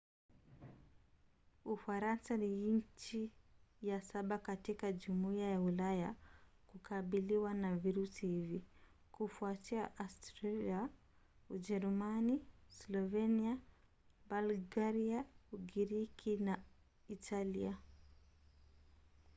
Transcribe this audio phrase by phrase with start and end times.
[1.65, 3.31] ufaransa ni nchi
[3.81, 6.15] ya saba katika jumuiya ya ulaya
[6.67, 8.63] kukabiliwa na virusi hivi;
[9.11, 10.89] kufuatia austria
[11.49, 13.57] ujerumani slovenia
[14.29, 16.59] bulgaria ugiriki na
[17.07, 17.77] italia